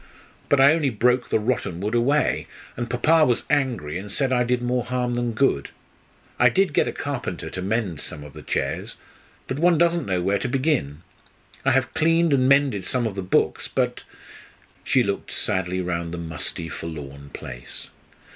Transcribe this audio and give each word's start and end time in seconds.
But 0.49 0.59
I 0.59 0.73
only 0.73 0.89
broke 0.89 1.29
the 1.29 1.37
rotten 1.39 1.79
wood 1.79 1.93
away; 1.93 2.47
and 2.75 2.89
papa 2.89 3.23
was 3.23 3.43
angry, 3.51 3.99
and 3.99 4.11
said 4.11 4.33
I 4.33 4.43
did 4.43 4.63
more 4.63 4.83
harm 4.83 5.13
than 5.13 5.33
good. 5.33 5.69
I 6.39 6.49
did 6.49 6.73
get 6.73 6.87
a 6.87 6.91
carpenter 6.91 7.51
to 7.51 7.61
mend 7.61 8.01
some 8.01 8.23
of 8.23 8.33
the 8.33 8.41
chairs; 8.41 8.95
but 9.45 9.59
one 9.59 9.77
doesn't 9.77 10.07
know 10.07 10.19
where 10.23 10.39
to 10.39 10.47
begin. 10.49 11.03
I 11.63 11.69
have 11.69 11.93
cleaned 11.93 12.33
and 12.33 12.49
mended 12.49 12.83
some 12.83 13.05
of 13.05 13.13
the 13.13 13.21
books, 13.21 13.67
but" 13.67 14.03
She 14.83 15.03
looked 15.03 15.29
sadly 15.31 15.81
round 15.81 16.11
the 16.11 16.17
musty, 16.17 16.67
forlorn 16.67 17.29
place. 17.29 17.91